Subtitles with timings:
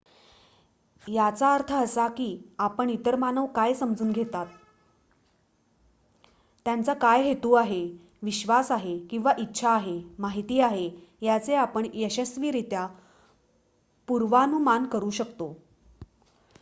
[1.03, 2.25] याचा अर्थ असा की
[2.59, 4.45] आपण इतर मानव काय समजून घेतात
[6.65, 7.81] त्यांचा काय हेतु आहे
[8.23, 10.89] विश्वास आहे किंवा इच्छा आहे माहिती आहे
[11.21, 12.87] याचे आपण यशस्वीरित्या
[14.07, 15.53] पूर्वानुमान करू शकतो